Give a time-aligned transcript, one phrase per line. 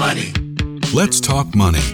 [0.00, 0.32] money.
[0.94, 1.84] Let's talk money.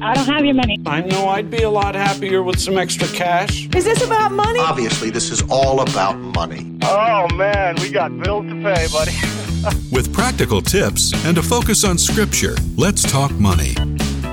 [0.00, 0.78] I don't have your money.
[0.86, 3.68] I know I'd be a lot happier with some extra cash.
[3.74, 4.60] Is this about money?
[4.60, 6.78] Obviously, this is all about money.
[6.84, 9.12] Oh man, we got bills to pay, buddy.
[9.92, 13.74] With practical tips and a focus on scripture, let's talk money.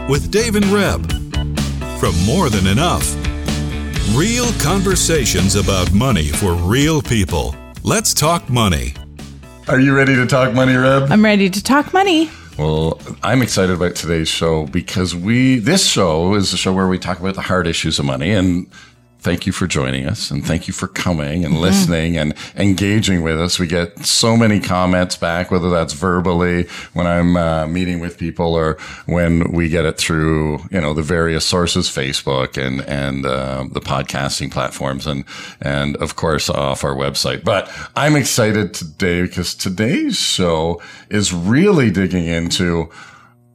[0.07, 1.11] With Dave and Reb.
[1.99, 3.07] From More Than Enough.
[4.15, 7.55] Real conversations about money for real people.
[7.83, 8.93] Let's talk money.
[9.67, 11.11] Are you ready to talk money, Reb?
[11.11, 12.29] I'm ready to talk money.
[12.59, 16.99] Well, I'm excited about today's show because we this show is a show where we
[16.99, 18.69] talk about the hard issues of money and
[19.19, 23.39] thank you for joining us and thank you for coming and listening and engaging with
[23.39, 23.59] us.
[23.59, 28.55] We get so many comments back, whether that's verbally when I'm uh, meeting with people
[28.55, 33.65] or when we get it through, you know, the various sources, Facebook and, and, uh,
[33.71, 35.25] the podcasting platforms and,
[35.59, 37.43] and of course off our website.
[37.43, 42.89] But I'm excited today because today's show is really digging into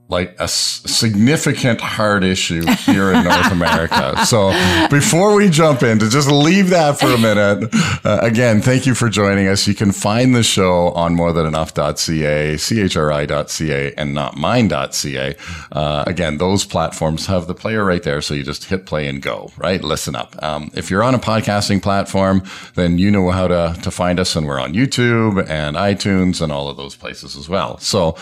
[0.09, 4.13] like a s- significant hard issue here in North America.
[4.24, 4.52] So
[4.88, 7.69] before we jump in, to just leave that for a minute,
[8.05, 9.66] uh, again, thank you for joining us.
[9.69, 15.37] You can find the show on morethanenough.ca, chri.ca, and notmine.ca.
[15.73, 18.21] Uh, again, those platforms have the player right there.
[18.21, 19.83] So you just hit play and go, right?
[19.83, 20.35] Listen up.
[20.43, 22.43] Um, if you're on a podcasting platform,
[22.74, 26.51] then you know how to, to find us and we're on YouTube and iTunes and
[26.51, 27.79] all of those places as well.
[27.79, 28.16] So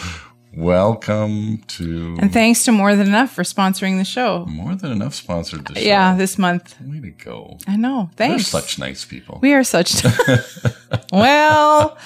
[0.54, 4.44] Welcome to And thanks to More Than Enough for sponsoring the show.
[4.44, 5.80] More Than Enough sponsored the show.
[5.80, 6.76] Yeah, this month.
[6.82, 7.56] Way to go.
[7.66, 8.10] I know.
[8.16, 8.48] Thanks.
[8.48, 9.38] such nice people.
[9.40, 10.04] we are such.
[11.12, 11.96] well,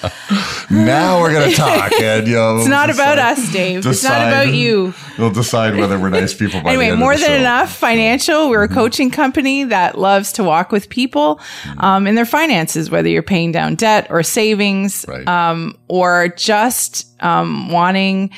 [0.71, 1.91] now we're going to talk.
[1.99, 3.85] And, you know, it's not about us, Dave.
[3.85, 4.93] It's not about you.
[5.19, 7.35] We'll decide whether we're nice people by the Anyway, end more than show.
[7.35, 8.49] enough financial.
[8.49, 11.41] We're a coaching company that loves to walk with people
[11.79, 15.27] um, in their finances, whether you're paying down debt or savings, Right.
[15.27, 18.31] um, or just um, wanting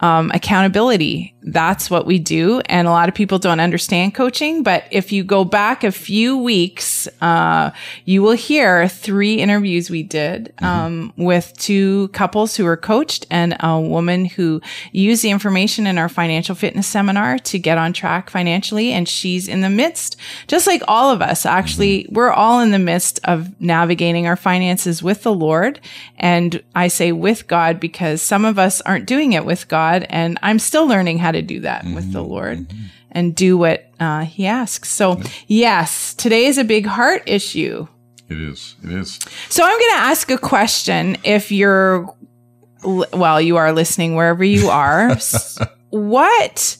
[0.00, 1.34] um, accountability.
[1.42, 2.60] That's what we do.
[2.66, 4.64] And a lot of people don't understand coaching.
[4.64, 7.70] But if you go back a few weeks, uh,
[8.04, 13.56] you will hear three interviews we did um, with two couples who were coached and
[13.60, 14.60] a woman who
[14.90, 18.92] used the information in our financial fitness seminar to get on track financially.
[18.92, 20.16] And she's in the midst,
[20.48, 25.00] just like all of us, actually, we're all in the midst of navigating our finances
[25.00, 25.78] with the Lord.
[26.16, 29.85] And I say with God because some of us aren't doing it with God.
[30.08, 32.66] And I'm still learning how to do that with the Lord
[33.12, 34.90] and do what uh, He asks.
[34.90, 37.86] So, yes, today is a big heart issue.
[38.28, 38.74] It is.
[38.82, 39.18] It is.
[39.48, 42.14] So, I'm going to ask a question if you're,
[42.84, 45.16] well, you are listening wherever you are.
[45.90, 46.76] What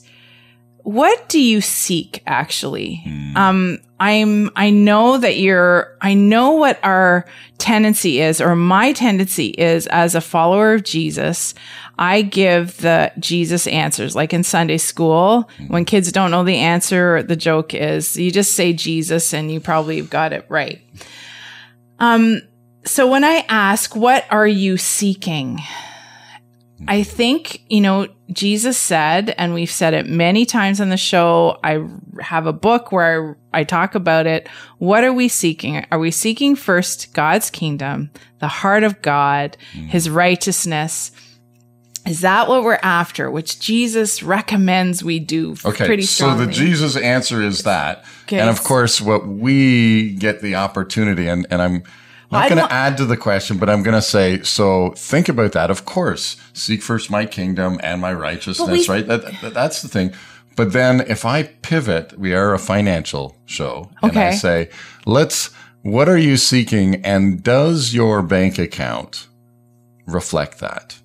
[0.87, 3.03] what do you seek actually?
[3.35, 7.25] Um i'm i know that you're i know what our
[7.57, 11.53] tendency is or my tendency is as a follower of jesus.
[11.97, 17.21] I give the jesus answers like in sunday school when kids don't know the answer
[17.21, 20.79] the joke is you just say jesus and you probably got it right.
[21.99, 22.41] Um
[22.85, 25.59] so when i ask what are you seeking
[26.87, 31.57] I think, you know, Jesus said, and we've said it many times on the show.
[31.63, 31.83] I
[32.21, 34.47] have a book where I, I talk about it.
[34.77, 35.85] What are we seeking?
[35.91, 39.87] Are we seeking first God's kingdom, the heart of God, mm.
[39.87, 41.11] his righteousness?
[42.05, 43.31] Is that what we're after?
[43.31, 45.85] Which Jesus recommends we do Okay.
[45.85, 48.05] pretty so the Jesus answer is that.
[48.23, 48.39] Okay.
[48.39, 51.83] And of course, what we get the opportunity, and, and I'm
[52.31, 55.29] not I going to add to the question, but I'm going to say, so think
[55.29, 55.69] about that.
[55.71, 59.07] Of course, seek first my kingdom and my righteousness, we- right?
[59.07, 60.13] That, that- that's the thing.
[60.55, 63.91] But then if I pivot, we are a financial show.
[64.01, 64.69] And I say,
[65.05, 65.51] let's,
[65.83, 66.95] what are you seeking?
[67.05, 69.27] And does your bank account
[70.07, 70.97] reflect that?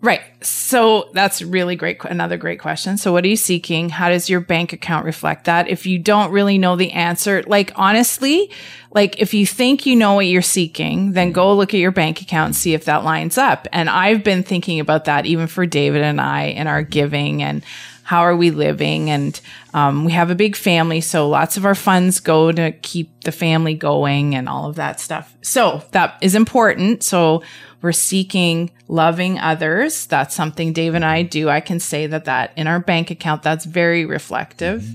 [0.00, 0.20] Right.
[0.42, 2.04] So that's really great.
[2.04, 2.98] Another great question.
[2.98, 3.88] So what are you seeking?
[3.88, 5.66] How does your bank account reflect that?
[5.68, 8.48] If you don't really know the answer, like honestly,
[8.90, 12.22] like if you think you know what you're seeking, then go look at your bank
[12.22, 13.68] account and see if that lines up.
[13.72, 17.62] And I've been thinking about that even for David and I in our giving and
[18.08, 19.10] how are we living?
[19.10, 19.38] And
[19.74, 23.32] um, we have a big family, so lots of our funds go to keep the
[23.32, 25.36] family going and all of that stuff.
[25.42, 27.02] So that is important.
[27.02, 27.42] So
[27.82, 30.06] we're seeking loving others.
[30.06, 31.50] That's something Dave and I do.
[31.50, 34.86] I can say that that in our bank account, that's very reflective.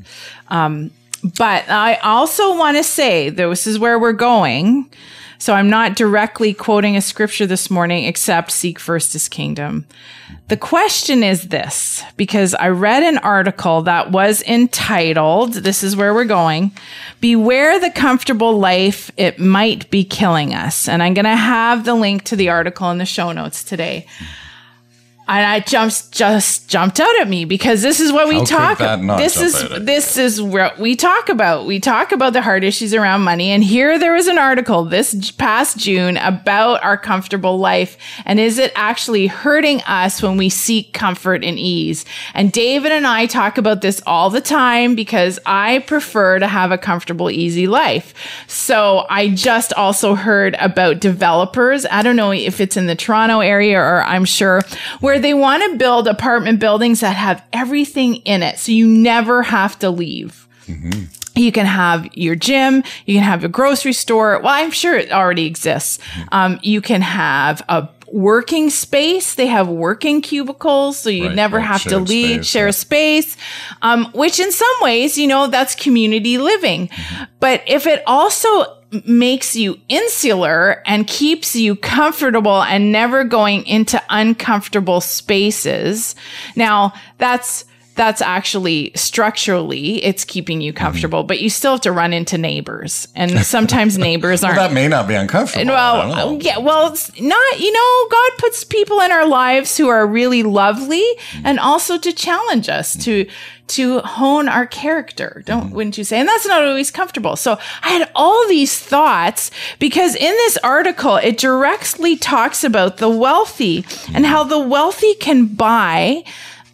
[0.48, 0.90] Um,
[1.24, 4.90] but I also want to say this is where we're going.
[5.38, 9.86] So I'm not directly quoting a scripture this morning, except seek first his kingdom.
[10.48, 16.14] The question is this, because I read an article that was entitled, this is where
[16.14, 16.72] we're going,
[17.20, 20.90] Beware the comfortable life, it might be killing us.
[20.90, 24.08] And I'm going to have the link to the article in the show notes today.
[25.26, 29.18] And I jumped just jumped out at me because this is what we How talk
[29.18, 31.66] this is this is what we talk about.
[31.66, 33.52] We talk about the hard issues around money.
[33.52, 37.98] And here there was an article this past June about our comfortable life.
[38.26, 42.04] And is it actually hurting us when we seek comfort and ease?
[42.34, 46.72] And David and I talk about this all the time because I prefer to have
[46.72, 48.14] a comfortable easy life.
[48.48, 51.86] So I just also heard about developers.
[51.90, 54.62] I don't know if it's in the Toronto area or I'm sure
[55.00, 58.60] where they want to build apartment buildings that have everything in it.
[58.60, 60.48] So you never have to leave.
[61.36, 62.84] You can have your gym.
[63.06, 64.40] You can have your grocery store.
[64.40, 66.00] Well, I'm sure it already exists.
[66.32, 69.34] Um, you can have a working space.
[69.34, 71.66] They have working cubicles, so you Right, never right.
[71.66, 72.72] have to leave, space, share yeah.
[72.72, 73.38] space,
[73.82, 76.90] um, which in some ways, you know, that's community living.
[76.90, 77.24] Mm-hmm.
[77.40, 84.02] But if it also makes you insular and keeps you comfortable and never going into
[84.10, 86.16] uncomfortable spaces,
[86.56, 90.84] now that's that's actually structurally it's keeping you Mm-hmm.
[90.84, 94.58] comfortable, but you still have to run into neighbors, and sometimes neighbors aren't.
[94.58, 95.74] Well, that may not be uncomfortable.
[95.74, 100.06] Well, yeah, well, it's not, you know, God puts people in our lives who are
[100.06, 101.42] really lovely mm.
[101.44, 103.04] and also to challenge us mm.
[103.04, 103.30] to,
[103.68, 105.44] to hone our character.
[105.46, 105.76] Don't, mm-hmm.
[105.76, 106.20] wouldn't you say?
[106.20, 107.36] And that's not always comfortable.
[107.36, 113.10] So I had all these thoughts because in this article, it directly talks about the
[113.10, 114.28] wealthy and mm.
[114.28, 116.24] how the wealthy can buy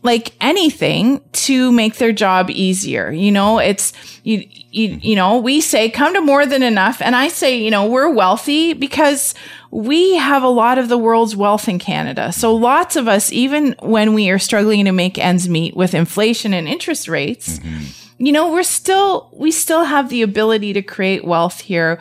[0.02, 3.12] like anything to make their job easier.
[3.12, 3.92] You know, it's,
[4.24, 7.02] you, you, you know, we say come to more than enough.
[7.02, 9.36] And I say, you know, we're wealthy because
[9.72, 12.32] we have a lot of the world's wealth in Canada.
[12.32, 16.54] So lots of us, even when we are struggling to make ends meet with inflation
[16.54, 18.09] and interest rates, mm-hmm.
[18.22, 22.00] You know, we're still, we still have the ability to create wealth here.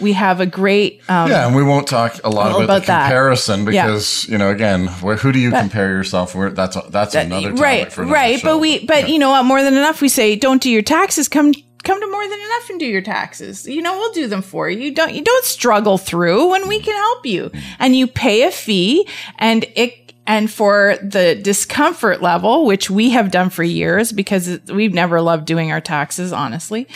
[0.00, 2.86] We have a great, um, Yeah, and we won't talk a lot about, about the
[2.88, 3.02] that.
[3.08, 3.86] comparison Yeah.
[3.86, 6.56] because you know, again, where, who do you compare yourself with?
[6.56, 8.48] That's that's another topic right for another right show.
[8.54, 11.28] but we but you know what more than enough we say don't do your taxes
[11.28, 11.52] come
[11.84, 14.68] come to more than enough and do your taxes you know we'll do them for
[14.68, 18.42] you you don't you don't struggle through when we can help you and you pay
[18.42, 19.06] a fee
[19.38, 24.94] and it and for the discomfort level which we have done for years because we've
[24.94, 26.86] never loved doing our taxes honestly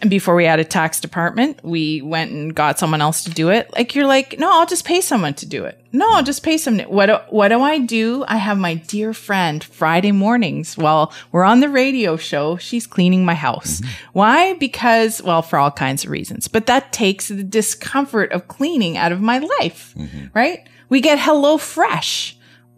[0.00, 3.50] and before we had a tax department, we went and got someone else to do
[3.50, 3.70] it.
[3.74, 5.78] Like you're like, no, I'll just pay someone to do it.
[5.92, 6.86] No, I'll just pay someone.
[6.86, 8.24] What do, what do I do?
[8.26, 12.56] I have my dear friend Friday mornings while we're on the radio show.
[12.56, 13.80] She's cleaning my house.
[13.80, 13.90] Mm-hmm.
[14.14, 14.54] Why?
[14.54, 19.12] Because, well, for all kinds of reasons, but that takes the discomfort of cleaning out
[19.12, 20.26] of my life, mm-hmm.
[20.32, 20.66] right?
[20.90, 22.36] We get Hello Fresh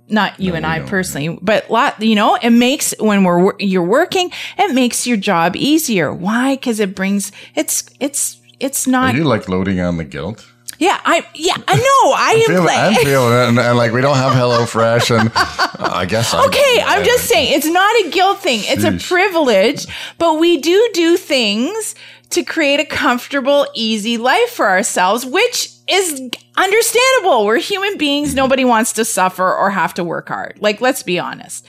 [0.08, 4.30] not you and I personally, but lot, you know, it makes when we're, you're working,
[4.58, 6.12] it makes your job easier.
[6.12, 6.56] Why?
[6.56, 10.46] Cause it brings, it's, it's, it's Are not, you like loading on the guilt?
[10.78, 12.12] yeah, I, yeah, I know.
[12.16, 15.10] I am Feel, like, I'm feeling it, and, and like we don't have Hello Fresh,
[15.10, 18.60] and uh, I guess I'm, Okay, I'm just saying it's not a guilt thing.
[18.64, 19.86] It's a privilege,
[20.18, 21.94] but we do do things
[22.30, 27.46] to create a comfortable, easy life for ourselves, which is understandable.
[27.46, 28.34] We're human beings.
[28.34, 30.58] Nobody wants to suffer or have to work hard.
[30.60, 31.66] Like, let's be honest.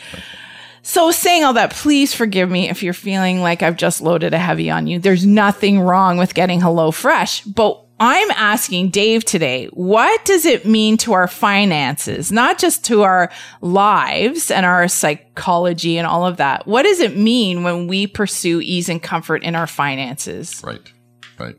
[0.81, 4.37] So saying all that, please forgive me if you're feeling like I've just loaded a
[4.37, 4.99] heavy on you.
[4.99, 10.65] There's nothing wrong with getting Hello Fresh, but I'm asking Dave today, what does it
[10.65, 13.31] mean to our finances, not just to our
[13.61, 16.67] lives and our psychology and all of that?
[16.67, 20.61] What does it mean when we pursue ease and comfort in our finances?
[20.65, 20.91] right,
[21.39, 21.55] right.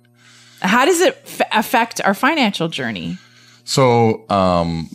[0.65, 3.19] How does it f- affect our financial journey?
[3.65, 4.91] So, um,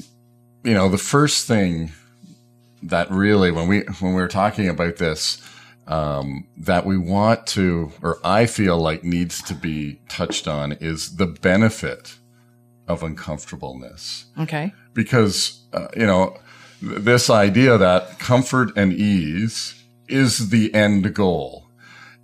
[0.63, 1.91] you know, the first thing
[2.83, 5.41] that really, when we when we were talking about this,
[5.87, 11.15] um, that we want to, or I feel like needs to be touched on, is
[11.15, 12.17] the benefit
[12.87, 14.25] of uncomfortableness.
[14.39, 14.73] Okay.
[14.93, 16.35] because uh, you know
[16.81, 19.75] th- this idea that comfort and ease
[20.07, 21.67] is the end goal.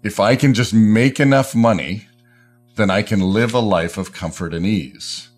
[0.03, 2.07] If I can just make enough money,
[2.75, 5.29] then I can live a life of comfort and ease.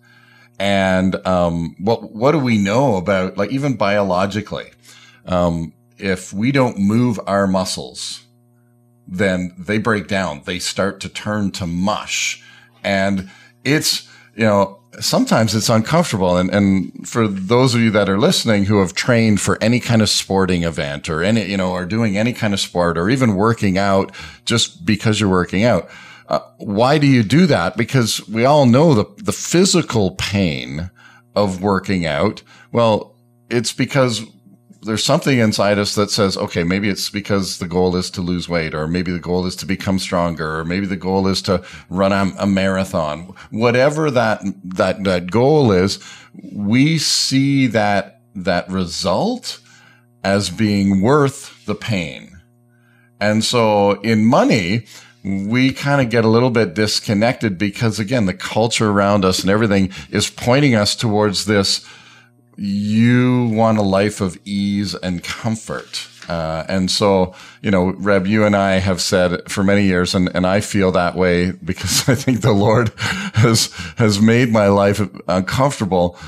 [0.58, 4.70] And um, what what do we know about like even biologically?
[5.26, 8.24] Um, if we don't move our muscles,
[9.06, 10.42] then they break down.
[10.44, 12.42] They start to turn to mush,
[12.82, 13.30] and
[13.64, 16.36] it's you know sometimes it's uncomfortable.
[16.36, 20.02] And and for those of you that are listening who have trained for any kind
[20.02, 23.36] of sporting event or any you know are doing any kind of sport or even
[23.36, 24.12] working out
[24.44, 25.88] just because you're working out.
[26.28, 27.76] Uh, why do you do that?
[27.76, 30.90] Because we all know the, the physical pain
[31.34, 32.42] of working out.
[32.70, 33.16] Well,
[33.48, 34.22] it's because
[34.82, 38.48] there's something inside us that says, okay, maybe it's because the goal is to lose
[38.48, 41.64] weight, or maybe the goal is to become stronger, or maybe the goal is to
[41.88, 43.34] run a, a marathon.
[43.50, 45.98] Whatever that, that, that goal is,
[46.52, 49.60] we see that, that result
[50.22, 52.40] as being worth the pain.
[53.20, 54.86] And so in money,
[55.24, 59.50] we kind of get a little bit disconnected because again, the culture around us and
[59.50, 61.84] everything is pointing us towards this.
[62.56, 66.08] You want a life of ease and comfort.
[66.28, 70.28] Uh, and so, you know, Reb, you and I have said for many years, and,
[70.34, 72.92] and I feel that way because I think the Lord
[73.34, 76.18] has, has made my life uncomfortable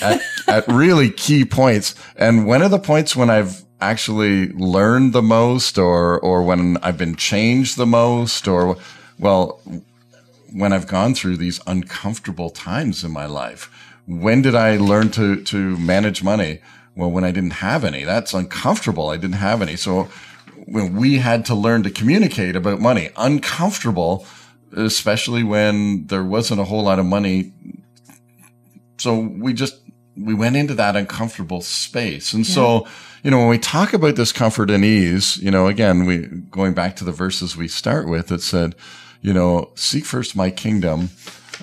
[0.00, 1.94] at, at really key points.
[2.16, 6.98] And one of the points when I've actually learned the most or, or when I've
[6.98, 8.76] been changed the most or,
[9.18, 9.60] well,
[10.52, 13.70] when I've gone through these uncomfortable times in my life.
[14.06, 16.60] When did I learn to, to manage money?
[16.96, 19.10] Well, when I didn't have any, that's uncomfortable.
[19.10, 19.76] I didn't have any.
[19.76, 20.08] So
[20.66, 24.26] when we had to learn to communicate about money, uncomfortable,
[24.76, 27.52] especially when there wasn't a whole lot of money.
[28.96, 29.76] So we just,
[30.18, 32.32] we went into that uncomfortable space.
[32.32, 32.54] And yeah.
[32.54, 32.86] so,
[33.22, 36.74] you know, when we talk about this comfort and ease, you know, again, we, going
[36.74, 38.74] back to the verses we start with, that said,
[39.20, 41.10] you know, seek first my kingdom,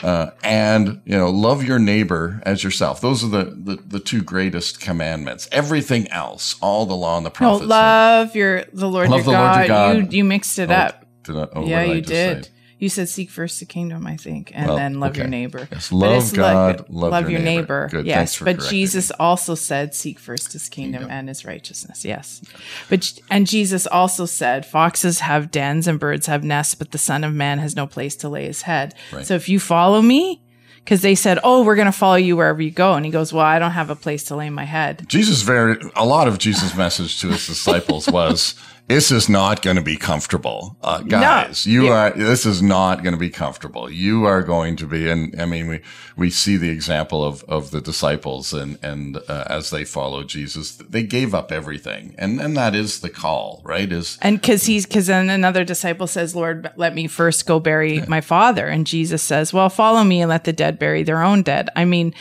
[0.03, 2.99] uh, and, you know, love your neighbor as yourself.
[2.99, 5.47] Those are the, the, the, two greatest commandments.
[5.53, 7.61] Everything else, all the law and the prophets.
[7.61, 9.27] No, love your, the Lord, your, God.
[9.27, 10.13] Lord your God.
[10.13, 11.05] You, you mixed it oh, up.
[11.29, 12.45] I, oh, yeah, you did.
[12.45, 12.51] Say?
[12.77, 15.21] You said seek first the kingdom, I think, and well, then love okay.
[15.21, 15.67] your neighbor.
[15.71, 17.89] Yes, love God, like, love, love, your, neighbor.
[17.91, 18.05] neighbor.
[18.05, 19.15] Yes, but Jesus me.
[19.17, 22.03] also said seek first his kingdom, kingdom, and his righteousness.
[22.03, 22.41] Yes,
[22.89, 27.23] but and Jesus also said foxes have dens and birds have nests, but the Son
[27.23, 28.93] of Man has no place to lay his head.
[29.13, 29.25] Right.
[29.25, 30.41] So if you follow me,
[30.85, 33.33] because they said, "Oh, we're going to follow you wherever you go," and he goes,
[33.33, 36.37] "Well, I don't have a place to lay my head." Jesus very a lot of
[36.37, 38.53] Jesus' message to his disciples was
[38.87, 40.77] this is not going to be comfortable.
[40.81, 41.73] Uh, guys, no.
[41.73, 41.91] you yeah.
[41.91, 43.89] are, this is not going to be comfortable.
[43.89, 45.81] You are going to be, and I mean, we,
[46.15, 50.75] we see the example of, of the disciples and, and, uh, as they follow Jesus,
[50.75, 52.13] they gave up everything.
[52.19, 53.91] And, and that is the call, right?
[53.91, 57.95] Is, and cause he's, cause then another disciple says, Lord, let me first go bury
[57.95, 58.05] yeah.
[58.07, 58.67] my father.
[58.67, 61.69] And Jesus says, well, follow me and let the dead bury their own dead.
[61.75, 62.13] I mean,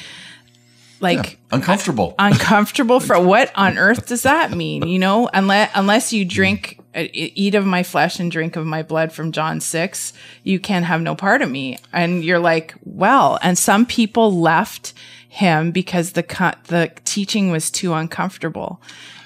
[1.01, 2.15] like yeah, uncomfortable.
[2.19, 5.29] uncomfortable for what on earth does that mean you know?
[5.33, 9.33] Unless unless you drink uh, eat of my flesh and drink of my blood from
[9.33, 10.13] john 6
[10.45, 11.79] you can have no part of me.
[11.93, 14.95] And you're like well and some people left
[15.29, 16.23] him because the
[16.69, 18.81] the teaching was too uncomfortable.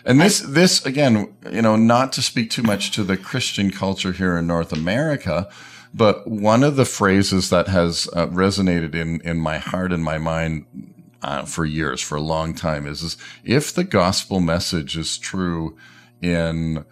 [0.07, 4.13] And this this again you know not to speak too much to the christian culture
[4.13, 5.49] here in north america
[5.93, 10.17] but one of the phrases that has uh, resonated in in my heart and my
[10.17, 10.65] mind
[11.23, 15.77] uh, for years, for a long time, is, is if the gospel message is true
[16.21, 16.85] in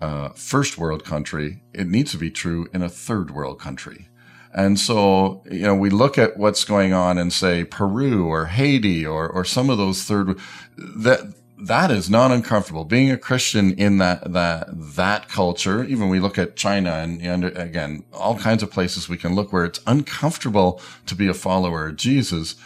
[0.00, 4.08] a uh, first world country, it needs to be true in a third world country.
[4.52, 9.06] And so, you know, we look at what's going on in say Peru or Haiti
[9.06, 10.38] or, or some of those third,
[10.76, 12.84] that, that is not uncomfortable.
[12.84, 17.44] Being a Christian in that, that, that culture, even we look at China and, and
[17.44, 21.88] again, all kinds of places we can look where it's uncomfortable to be a follower
[21.88, 22.56] of Jesus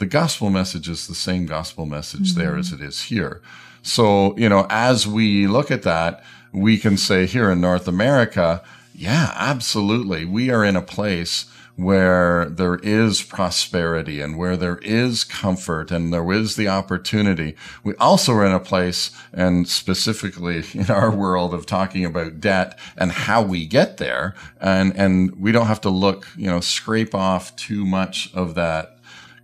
[0.00, 2.40] the gospel message is the same gospel message mm-hmm.
[2.40, 3.42] there as it is here.
[3.82, 8.64] So, you know, as we look at that, we can say here in North America,
[8.94, 10.24] yeah, absolutely.
[10.24, 11.44] We are in a place
[11.76, 17.54] where there is prosperity and where there is comfort and there is the opportunity.
[17.84, 22.78] We also are in a place and specifically in our world of talking about debt
[22.96, 24.34] and how we get there.
[24.60, 28.96] And, and we don't have to look, you know, scrape off too much of that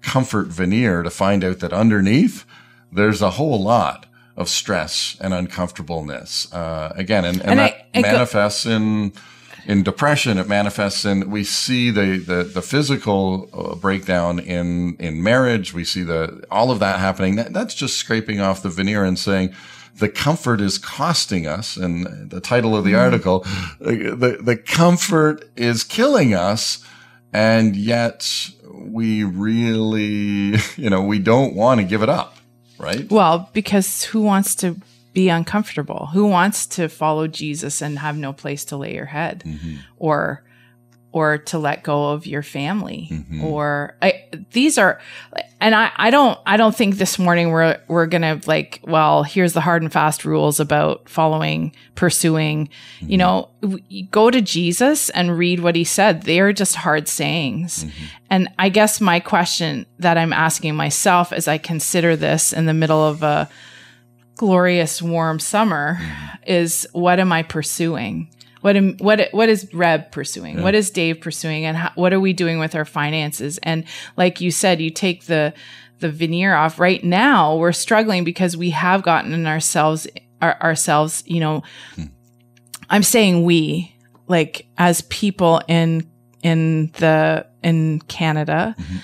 [0.02, 2.44] comfort veneer to find out that underneath
[2.92, 6.52] there's a whole lot of stress and uncomfortableness.
[6.52, 9.12] Uh, again, and, and, and that I, I manifests go- in
[9.66, 10.38] in depression.
[10.38, 15.74] It manifests in we see the the, the physical uh, breakdown in in marriage.
[15.74, 17.36] We see the all of that happening.
[17.36, 19.54] That, that's just scraping off the veneer and saying
[19.98, 21.76] the comfort is costing us.
[21.76, 23.00] And the title of the mm.
[23.00, 23.40] article,
[23.80, 26.84] the the comfort is killing us,
[27.32, 28.50] and yet
[28.92, 32.36] we really, you know, we don't want to give it up,
[32.78, 33.10] right?
[33.10, 34.76] Well, because who wants to
[35.12, 36.06] be uncomfortable?
[36.12, 39.76] Who wants to follow Jesus and have no place to lay your head mm-hmm.
[39.96, 40.44] or
[41.16, 43.42] or to let go of your family mm-hmm.
[43.42, 45.00] or I, these are
[45.62, 49.54] and I, I don't i don't think this morning we're we're gonna like well here's
[49.54, 53.10] the hard and fast rules about following pursuing mm-hmm.
[53.10, 53.48] you know
[54.10, 58.04] go to jesus and read what he said they're just hard sayings mm-hmm.
[58.28, 62.74] and i guess my question that i'm asking myself as i consider this in the
[62.74, 63.48] middle of a
[64.36, 66.42] glorious warm summer mm-hmm.
[66.46, 68.28] is what am i pursuing
[68.66, 70.56] what am, what what is Reb pursuing?
[70.56, 70.64] Yeah.
[70.64, 71.64] What is Dave pursuing?
[71.64, 73.60] And how, what are we doing with our finances?
[73.62, 73.84] And
[74.16, 75.54] like you said, you take the
[76.00, 76.80] the veneer off.
[76.80, 80.08] Right now, we're struggling because we have gotten ourselves
[80.42, 81.62] our, ourselves, you know,
[81.94, 82.06] hmm.
[82.90, 83.94] I'm saying we,
[84.26, 86.10] like as people in
[86.42, 88.96] in the in Canada, mm-hmm.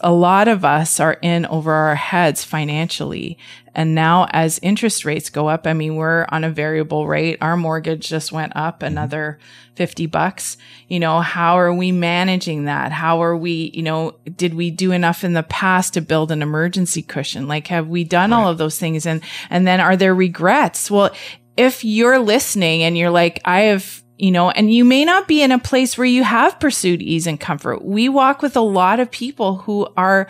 [0.00, 3.36] a lot of us are in over our heads financially.
[3.74, 7.36] And now as interest rates go up, I mean, we're on a variable rate.
[7.42, 8.86] Our mortgage just went up mm-hmm.
[8.86, 9.38] another
[9.74, 10.56] 50 bucks.
[10.88, 12.90] You know, how are we managing that?
[12.90, 16.40] How are we, you know, did we do enough in the past to build an
[16.40, 17.46] emergency cushion?
[17.46, 19.04] Like, have we done all of those things?
[19.04, 19.20] And,
[19.50, 20.90] and then are there regrets?
[20.90, 21.14] Well,
[21.58, 25.42] if you're listening and you're like, I have, you know, and you may not be
[25.42, 27.84] in a place where you have pursued ease and comfort.
[27.84, 30.28] We walk with a lot of people who are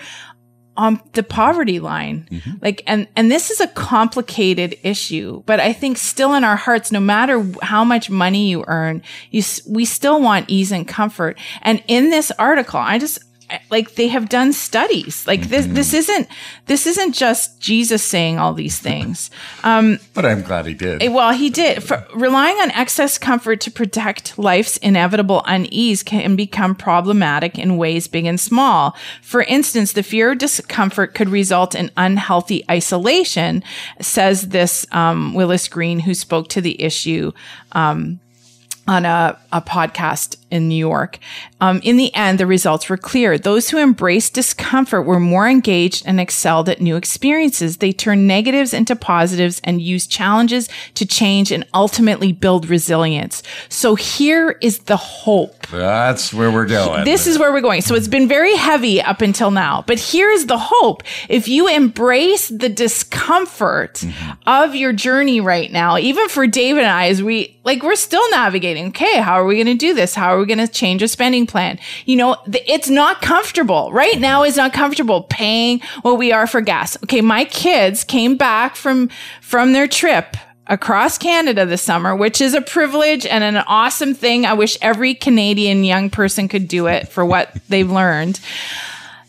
[0.77, 2.29] on the poverty line.
[2.31, 2.51] Mm-hmm.
[2.61, 6.93] Like, and, and this is a complicated issue, but I think still in our hearts,
[6.93, 11.39] no matter how much money you earn, you, we still want ease and comfort.
[11.63, 13.19] And in this article, I just,
[13.71, 16.27] like they have done studies like this this isn't
[16.67, 19.31] this isn't just jesus saying all these things
[19.65, 21.03] um, But I'm glad he did.
[21.03, 21.83] Eh, Well, he did.
[21.83, 28.07] For, relying on excess comfort to protect life's inevitable unease can become problematic in ways
[28.09, 28.97] big and small.
[29.23, 33.63] For instance, the fear of discomfort could result in unhealthy isolation,
[34.01, 37.33] says this um, Willis Green, who spoke to the issue
[37.73, 38.21] um,
[38.87, 41.19] on a, a podcast in New York.
[41.61, 43.39] Um, in the end, the results were clear.
[43.39, 47.79] Those who embraced discomfort were more engaged and excelled at new experiences.
[47.79, 53.43] They turned negatives into positives and used challenges to change and ultimately build resilience.
[53.69, 55.67] So here is the hope.
[55.69, 57.05] That's where we're going.
[57.05, 57.83] This is where we're going.
[57.83, 61.03] So it's been very heavy up until now, but here's the hope.
[61.29, 64.05] If you embrace the discomfort
[64.47, 68.31] of your journey right now, even for Dave and I, as we like, we're still
[68.31, 68.89] navigating.
[68.89, 69.21] Okay.
[69.21, 70.15] How are we going to do this?
[70.15, 71.79] How are we going to change a spending plan?
[72.05, 74.43] You know, th- it's not comfortable right now.
[74.43, 76.97] It's not comfortable paying what we are for gas.
[77.05, 77.21] Okay.
[77.21, 79.09] My kids came back from,
[79.41, 84.45] from their trip across Canada this summer, which is a privilege and an awesome thing.
[84.45, 88.41] I wish every Canadian young person could do it for what they've learned.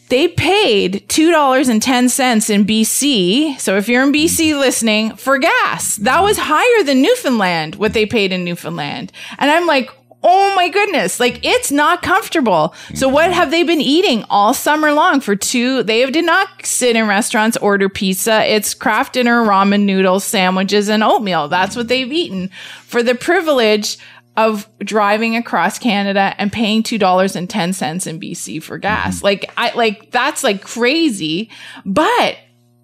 [0.09, 3.59] They paid $2.10 in BC.
[3.59, 8.05] So if you're in BC listening for gas, that was higher than Newfoundland, what they
[8.05, 9.11] paid in Newfoundland.
[9.37, 9.91] And I'm like,
[10.23, 11.19] Oh my goodness.
[11.19, 12.73] Like it's not comfortable.
[12.95, 13.13] So mm-hmm.
[13.13, 15.83] what have they been eating all summer long for two?
[15.83, 18.43] They have did not sit in restaurants, order pizza.
[18.45, 21.47] It's craft dinner, ramen noodles, sandwiches, and oatmeal.
[21.47, 22.49] That's what they've eaten
[22.83, 23.97] for the privilege
[24.35, 29.17] of driving across Canada and paying $2.10 in BC for gas.
[29.17, 29.25] Mm-hmm.
[29.25, 31.49] Like I, like that's like crazy.
[31.85, 32.37] But,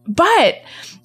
[0.07, 0.61] but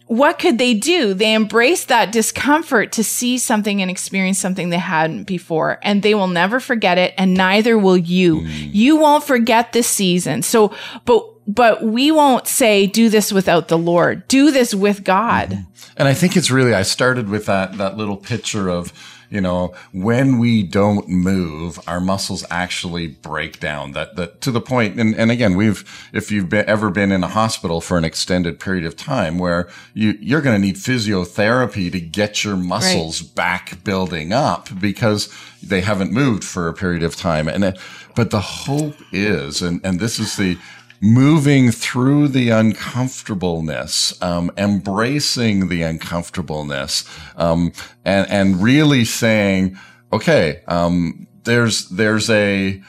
[0.08, 1.14] what could they do?
[1.14, 6.14] They embrace that discomfort to see something and experience something they hadn't before, and they
[6.14, 8.40] will never forget it, and neither will you.
[8.40, 8.74] Mm.
[8.74, 10.42] You won't forget this season.
[10.42, 14.26] So, but, but we won't say, do this without the Lord.
[14.28, 15.50] Do this with God.
[15.50, 15.92] Mm-hmm.
[15.98, 18.92] And I think it's really, I started with that, that little picture of,
[19.30, 24.60] you know, when we don't move, our muscles actually break down that, that to the
[24.60, 24.98] point.
[24.98, 28.58] And, and again, we've, if you've been, ever been in a hospital for an extended
[28.58, 33.84] period of time where you, you're going to need physiotherapy to get your muscles back
[33.84, 37.48] building up because they haven't moved for a period of time.
[37.48, 37.76] And,
[38.14, 40.58] but the hope is, and, and this is the,
[41.00, 47.04] moving through the uncomfortableness, um, embracing the uncomfortableness,
[47.36, 47.72] um,
[48.04, 49.78] and and really saying,
[50.12, 52.82] okay, um, there's there's a,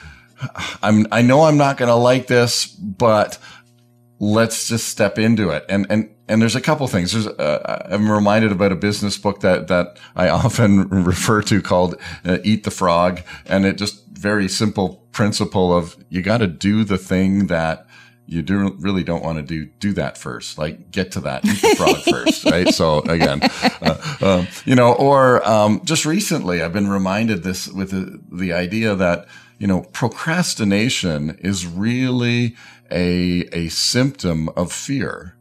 [0.81, 3.37] I'm I know I'm not going to like this, but
[4.19, 5.65] let's just step into it.
[5.69, 7.11] And and and there's a couple things.
[7.11, 11.95] There's uh, I'm reminded about a business book that that I often refer to called
[12.25, 16.83] uh, "Eat the Frog," and it just very simple principle of you got to do
[16.83, 17.87] the thing that
[18.29, 20.57] you do really don't want to do do that first.
[20.57, 22.71] Like get to that, eat the frog first, right?
[22.73, 23.39] So again,
[23.81, 28.53] uh, um, you know, or um, just recently, I've been reminded this with the, the
[28.53, 32.55] idea that you know procrastination is really
[32.91, 35.35] a a symptom of fear.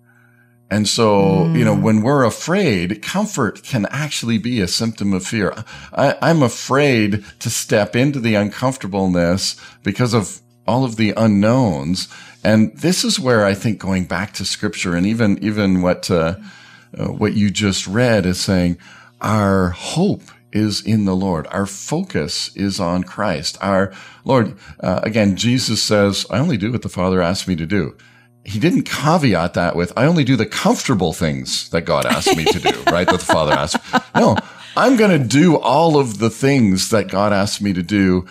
[0.71, 5.65] And so, you know, when we're afraid, comfort can actually be a symptom of fear.
[5.95, 12.09] I, I'm afraid to step into the uncomfortableness because of all of the unknowns.
[12.45, 16.37] And this is where I think going back to scripture and even, even what, uh,
[16.97, 18.79] uh, what you just read is saying
[19.21, 20.23] our hope
[20.53, 21.47] is in the Lord.
[21.49, 23.59] Our focus is on Christ.
[23.61, 23.93] Our
[24.25, 27.97] Lord, uh, again, Jesus says, I only do what the Father asks me to do
[28.49, 32.45] he didn't caveat that with, I only do the comfortable things that God asked me
[32.45, 33.07] to do, right?
[33.07, 33.77] That the Father asked.
[34.15, 34.37] No,
[34.75, 38.27] I'm going to do all of the things that God asked me to do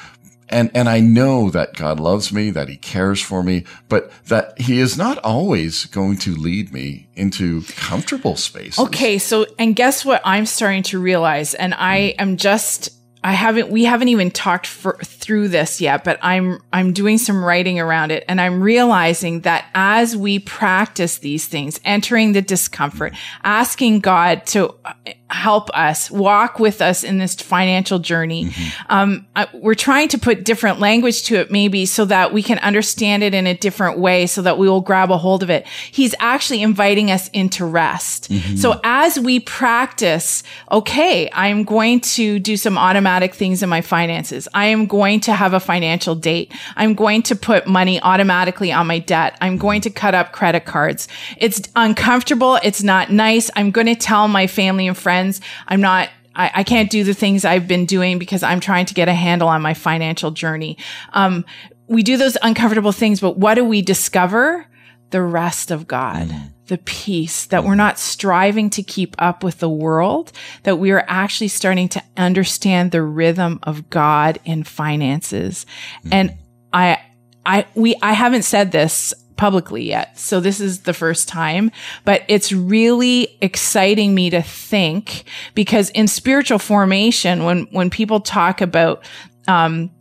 [0.49, 4.59] and, and I know that God loves me, that he cares for me, but that
[4.59, 8.79] he is not always going to lead me into comfortable spaces.
[8.79, 9.17] Okay.
[9.17, 11.53] So, and guess what I'm starting to realize?
[11.53, 12.21] And I hmm.
[12.21, 12.89] am just,
[13.23, 17.43] I haven't, we haven't even talked for, through this yet, but I'm, I'm doing some
[17.43, 23.13] writing around it and I'm realizing that as we practice these things, entering the discomfort,
[23.43, 24.93] asking God to uh,
[25.29, 28.45] help us walk with us in this financial journey.
[28.45, 28.85] Mm-hmm.
[28.89, 32.59] Um, I, we're trying to put different language to it, maybe so that we can
[32.59, 35.67] understand it in a different way so that we will grab a hold of it.
[35.91, 38.31] He's actually inviting us into rest.
[38.31, 38.55] Mm-hmm.
[38.55, 44.47] So as we practice, okay, I'm going to do some automatic things in my finances.
[44.53, 46.53] I am going to have a financial date.
[46.77, 49.37] I'm going to put money automatically on my debt.
[49.41, 51.09] I'm going to cut up credit cards.
[51.35, 52.59] It's uncomfortable.
[52.63, 53.49] It's not nice.
[53.57, 55.41] I'm going to tell my family and friends friends.
[55.67, 58.93] I'm not I, I, can't do the things I've been doing because I'm trying to
[58.93, 60.77] get a handle on my financial journey.
[61.13, 61.45] Um,
[61.87, 64.67] we do those uncomfortable things, but what do we discover?
[65.09, 66.51] The rest of God, mm.
[66.67, 71.03] the peace that we're not striving to keep up with the world, that we are
[71.07, 75.65] actually starting to understand the rhythm of God in finances.
[76.05, 76.09] Mm.
[76.11, 76.33] And
[76.71, 76.99] I,
[77.45, 80.17] I, we, I haven't said this publicly yet.
[80.19, 81.71] So this is the first time,
[82.03, 85.23] but it's really exciting me to think
[85.53, 89.03] because in spiritual formation, when, when people talk about,
[89.47, 89.91] um,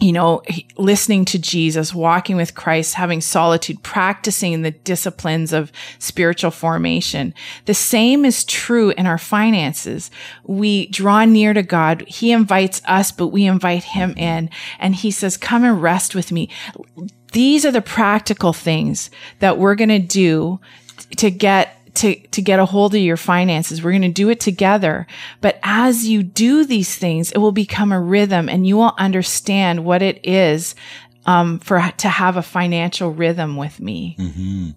[0.00, 0.42] you know,
[0.76, 7.32] listening to Jesus, walking with Christ, having solitude, practicing the disciplines of spiritual formation.
[7.66, 10.10] The same is true in our finances.
[10.44, 12.04] We draw near to God.
[12.08, 14.18] He invites us, but we invite him mm-hmm.
[14.18, 16.50] in and he says, come and rest with me
[17.32, 20.60] these are the practical things that we're going to do
[21.16, 23.82] to get to, to get a hold of your finances.
[23.82, 25.06] We're going to do it together.
[25.40, 29.84] But as you do these things, it will become a rhythm and you will understand
[29.84, 30.74] what it is,
[31.26, 34.16] um, for, to have a financial rhythm with me.
[34.18, 34.70] Mm-hmm.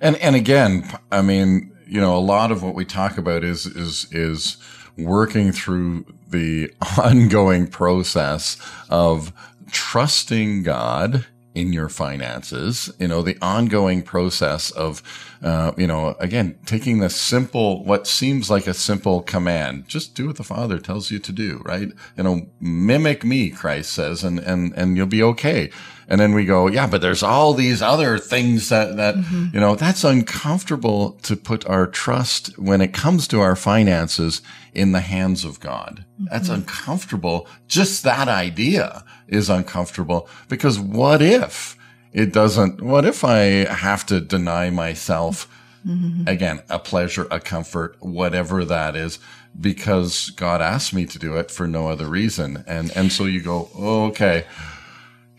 [0.00, 3.66] And, and again, I mean, you know, a lot of what we talk about is,
[3.66, 4.56] is, is
[4.98, 8.56] working through the ongoing process
[8.90, 9.32] of
[9.70, 15.02] trusting God in your finances, you know, the ongoing process of,
[15.42, 20.26] uh, you know, again, taking the simple, what seems like a simple command, just do
[20.26, 21.92] what the Father tells you to do, right?
[22.16, 25.70] You know, mimic me, Christ says, and, and, and you'll be okay.
[26.08, 29.46] And then we go, yeah, but there's all these other things that, that, mm-hmm.
[29.52, 34.40] you know, that's uncomfortable to put our trust when it comes to our finances
[34.72, 36.04] in the hands of God.
[36.14, 36.26] Mm-hmm.
[36.30, 37.48] That's uncomfortable.
[37.66, 41.76] Just that idea is uncomfortable because what if
[42.16, 45.46] it doesn't, what if I have to deny myself
[45.86, 46.26] mm-hmm.
[46.26, 49.18] again, a pleasure, a comfort, whatever that is,
[49.60, 52.64] because God asked me to do it for no other reason.
[52.66, 54.46] And, and so you go, oh, okay,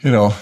[0.02, 0.36] you know,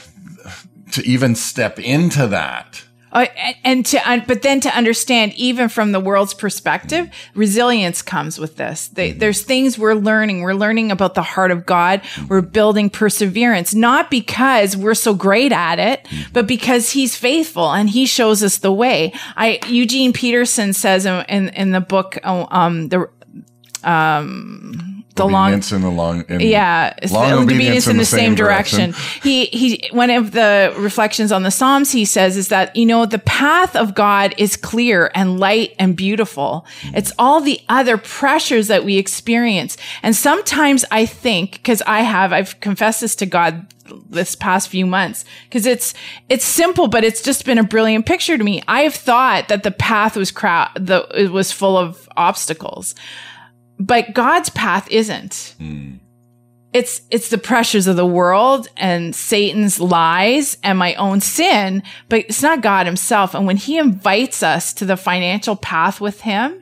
[0.92, 2.84] to even step into that.
[3.16, 3.28] Uh,
[3.64, 8.58] and to, uh, but then to understand, even from the world's perspective, resilience comes with
[8.58, 8.90] this.
[8.90, 9.20] They, mm-hmm.
[9.20, 10.42] there's things we're learning.
[10.42, 12.02] We're learning about the heart of God.
[12.28, 16.34] We're building perseverance, not because we're so great at it, mm-hmm.
[16.34, 19.14] but because He's faithful and He shows us the way.
[19.38, 23.10] I Eugene Peterson says in in, in the book, oh, um, the
[23.86, 28.06] um the obedience long, in the long, in yeah, long the obedience, in the, the
[28.06, 28.92] same, same direction.
[28.92, 29.22] direction.
[29.24, 33.06] He, he, one of the reflections on the Psalms he says is that, you know,
[33.06, 36.66] the path of God is clear and light and beautiful.
[36.82, 36.98] Mm-hmm.
[36.98, 39.78] It's all the other pressures that we experience.
[40.04, 43.68] And sometimes I think, cause I have, I've confessed this to God
[44.10, 45.94] this past few months because it's
[46.28, 49.62] it's simple but it's just been a brilliant picture to me i have thought that
[49.62, 52.96] the path was crowd the it was full of obstacles
[53.80, 55.56] but God's path isn't.
[55.60, 56.00] Mm.
[56.74, 62.20] It's, it's the pressures of the world and Satan's lies and my own sin, but
[62.20, 63.34] it's not God himself.
[63.34, 66.62] And when he invites us to the financial path with him,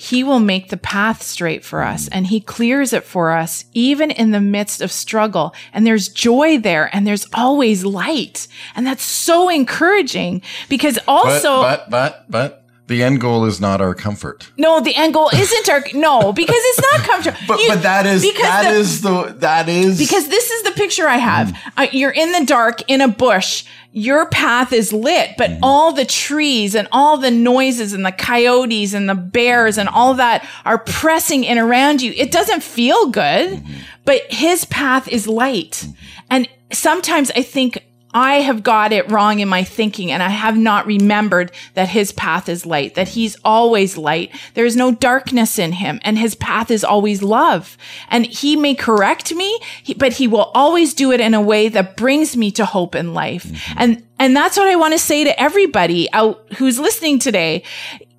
[0.00, 4.10] he will make the path straight for us and he clears it for us, even
[4.10, 5.54] in the midst of struggle.
[5.74, 8.48] And there's joy there and there's always light.
[8.74, 12.59] And that's so encouraging because also, but, but, but, but
[12.90, 14.50] the end goal is not our comfort.
[14.58, 17.38] No, the end goal isn't our no because it's not comfortable.
[17.48, 20.72] but you, but that is that the, is the that is because this is the
[20.72, 21.48] picture I have.
[21.48, 21.72] Mm.
[21.76, 23.64] Uh, you're in the dark in a bush.
[23.92, 25.58] Your path is lit, but mm.
[25.62, 30.14] all the trees and all the noises and the coyotes and the bears and all
[30.14, 32.12] that are pressing in around you.
[32.16, 33.72] It doesn't feel good, mm-hmm.
[34.04, 35.84] but his path is light.
[35.86, 35.92] Mm-hmm.
[36.30, 40.56] And sometimes I think I have got it wrong in my thinking and I have
[40.56, 44.34] not remembered that his path is light, that he's always light.
[44.54, 47.76] There is no darkness in him and his path is always love.
[48.08, 49.60] And he may correct me,
[49.96, 53.14] but he will always do it in a way that brings me to hope in
[53.14, 53.44] life.
[53.44, 53.78] Mm-hmm.
[53.78, 57.62] And, and that's what I want to say to everybody out who's listening today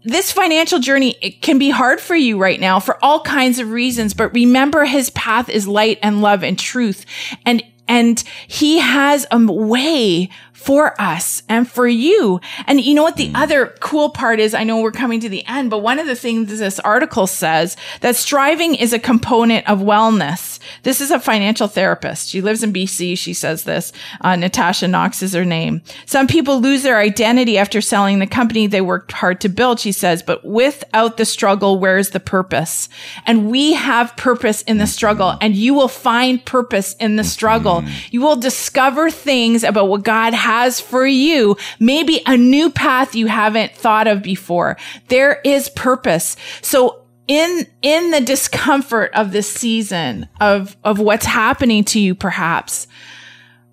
[0.04, 3.70] this financial journey it can be hard for you right now for all kinds of
[3.70, 7.06] reasons but remember his path is light and love and truth
[7.46, 10.30] and and he has a way
[10.62, 12.40] for us and for you.
[12.68, 13.18] And you know what?
[13.18, 16.06] The other cool part is, I know we're coming to the end, but one of
[16.06, 20.60] the things this article says that striving is a component of wellness.
[20.84, 22.30] This is a financial therapist.
[22.30, 23.18] She lives in BC.
[23.18, 23.92] She says this.
[24.22, 25.82] Uh, Natasha Knox is her name.
[26.06, 29.92] Some people lose their identity after selling the company they worked hard to build, she
[29.92, 32.88] says, but without the struggle, where's the purpose?
[33.26, 37.84] And we have purpose in the struggle and you will find purpose in the struggle.
[38.12, 43.16] You will discover things about what God has has for you, maybe a new path
[43.16, 44.76] you haven't thought of before.
[45.08, 46.36] There is purpose.
[46.62, 52.88] So in, in the discomfort of this season of, of what's happening to you, perhaps,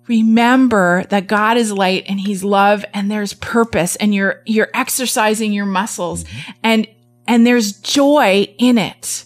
[0.07, 5.51] remember that God is light and he's love and there's purpose and you're, you're exercising
[5.51, 6.51] your muscles mm-hmm.
[6.63, 6.87] and,
[7.27, 9.25] and there's joy in it.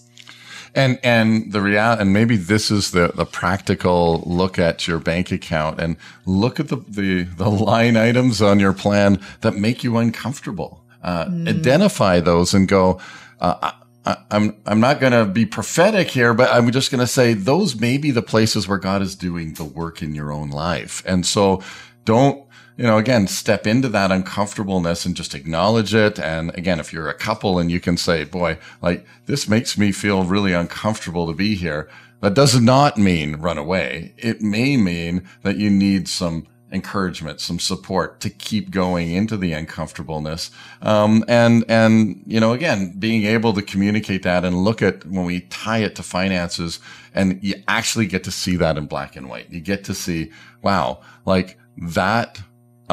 [0.75, 5.31] And and the real and maybe this is the the practical look at your bank
[5.31, 9.97] account and look at the the, the line items on your plan that make you
[9.97, 10.83] uncomfortable.
[11.03, 11.47] Uh, mm.
[11.47, 12.99] Identify those and go.
[13.39, 13.71] Uh,
[14.05, 17.33] I, I'm I'm not going to be prophetic here, but I'm just going to say
[17.33, 21.03] those may be the places where God is doing the work in your own life,
[21.05, 21.61] and so
[22.03, 22.43] don't
[22.77, 26.19] you know, again, step into that uncomfortableness and just acknowledge it.
[26.19, 29.91] And again, if you're a couple and you can say, boy, like this makes me
[29.91, 31.89] feel really uncomfortable to be here.
[32.21, 34.13] That does not mean run away.
[34.17, 39.53] It may mean that you need some encouragement, some support to keep going into the
[39.53, 40.49] uncomfortableness.
[40.81, 45.25] Um, and, and, you know, again, being able to communicate that and look at when
[45.25, 46.79] we tie it to finances
[47.13, 49.51] and you actually get to see that in black and white.
[49.51, 50.31] You get to see,
[50.63, 52.41] wow, like that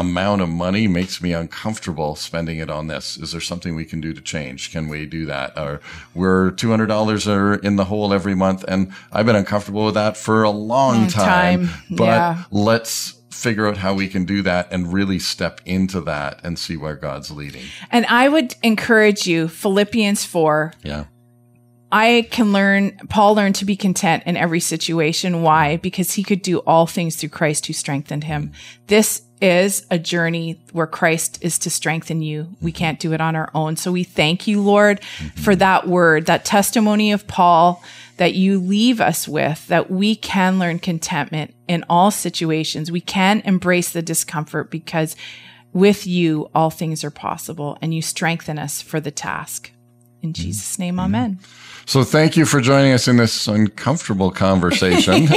[0.01, 3.17] amount of money makes me uncomfortable spending it on this.
[3.19, 4.73] Is there something we can do to change?
[4.73, 5.57] Can we do that?
[5.59, 5.81] Or
[6.15, 8.65] we're $200 are in the hole every month.
[8.67, 12.45] And I've been uncomfortable with that for a long, time, time, but yeah.
[12.51, 16.77] let's figure out how we can do that and really step into that and see
[16.77, 17.65] where God's leading.
[17.91, 20.73] And I would encourage you, Philippians 4.
[20.83, 21.05] Yeah.
[21.93, 25.43] I can learn, Paul learned to be content in every situation.
[25.43, 25.77] Why?
[25.77, 28.53] Because he could do all things through Christ who strengthened him.
[28.87, 32.49] This is a journey where Christ is to strengthen you.
[32.61, 33.77] We can't do it on our own.
[33.77, 35.03] So we thank you, Lord,
[35.37, 37.83] for that word, that testimony of Paul
[38.19, 42.93] that you leave us with, that we can learn contentment in all situations.
[42.93, 45.17] We can embrace the discomfort because
[45.73, 49.73] with you, all things are possible and you strengthen us for the task.
[50.23, 51.39] In Jesus' name, amen.
[51.87, 55.15] So thank you for joining us in this uncomfortable conversation.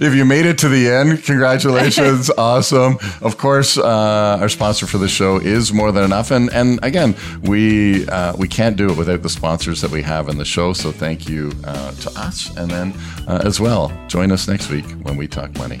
[0.00, 2.30] if you made it to the end, congratulations.
[2.38, 2.98] awesome.
[3.22, 6.30] Of course, uh, our sponsor for the show is More Than Enough.
[6.30, 10.28] And, and again, we, uh, we can't do it without the sponsors that we have
[10.28, 10.72] in the show.
[10.74, 12.56] So thank you uh, to us.
[12.56, 12.94] And then
[13.26, 15.80] uh, as well, join us next week when we talk money.